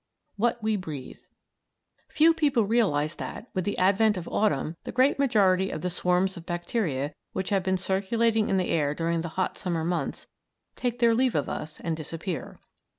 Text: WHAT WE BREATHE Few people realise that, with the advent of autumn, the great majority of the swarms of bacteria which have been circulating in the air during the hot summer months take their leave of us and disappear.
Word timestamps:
WHAT 0.35 0.63
WE 0.63 0.77
BREATHE 0.77 1.27
Few 2.09 2.33
people 2.33 2.63
realise 2.65 3.13
that, 3.13 3.49
with 3.53 3.65
the 3.65 3.77
advent 3.77 4.17
of 4.17 4.27
autumn, 4.29 4.75
the 4.83 4.91
great 4.91 5.19
majority 5.19 5.69
of 5.69 5.81
the 5.81 5.91
swarms 5.91 6.35
of 6.35 6.43
bacteria 6.43 7.13
which 7.33 7.51
have 7.51 7.61
been 7.61 7.77
circulating 7.77 8.49
in 8.49 8.57
the 8.57 8.71
air 8.71 8.95
during 8.95 9.21
the 9.21 9.29
hot 9.37 9.59
summer 9.59 9.85
months 9.85 10.25
take 10.75 10.97
their 10.97 11.13
leave 11.13 11.35
of 11.35 11.47
us 11.47 11.79
and 11.81 11.95
disappear. 11.95 12.59